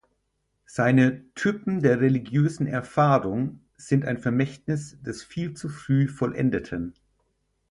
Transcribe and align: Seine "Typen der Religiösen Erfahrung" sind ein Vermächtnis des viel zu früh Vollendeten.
Seine 0.65 1.23
"Typen 1.35 1.79
der 1.83 2.01
Religiösen 2.01 2.65
Erfahrung" 2.65 3.59
sind 3.77 4.03
ein 4.03 4.17
Vermächtnis 4.17 4.97
des 5.03 5.21
viel 5.23 5.53
zu 5.53 5.69
früh 5.69 6.07
Vollendeten. 6.07 6.95